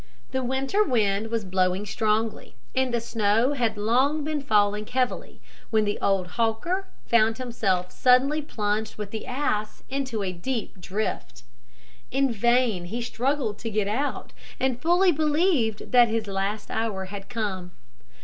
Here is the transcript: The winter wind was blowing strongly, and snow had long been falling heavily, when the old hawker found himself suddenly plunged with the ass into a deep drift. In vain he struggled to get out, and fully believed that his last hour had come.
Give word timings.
The 0.31 0.41
winter 0.43 0.83
wind 0.83 1.29
was 1.29 1.45
blowing 1.45 1.85
strongly, 1.85 2.55
and 2.73 2.99
snow 3.03 3.53
had 3.53 3.77
long 3.77 4.23
been 4.23 4.41
falling 4.41 4.87
heavily, 4.87 5.41
when 5.69 5.85
the 5.85 5.99
old 6.01 6.25
hawker 6.41 6.87
found 7.05 7.37
himself 7.37 7.91
suddenly 7.91 8.41
plunged 8.41 8.95
with 8.95 9.11
the 9.11 9.27
ass 9.27 9.83
into 9.91 10.23
a 10.23 10.33
deep 10.33 10.81
drift. 10.81 11.43
In 12.09 12.31
vain 12.33 12.85
he 12.85 13.03
struggled 13.03 13.59
to 13.59 13.69
get 13.69 13.87
out, 13.87 14.33
and 14.59 14.81
fully 14.81 15.11
believed 15.11 15.91
that 15.91 16.07
his 16.07 16.25
last 16.25 16.71
hour 16.71 17.05
had 17.05 17.29
come. 17.29 17.69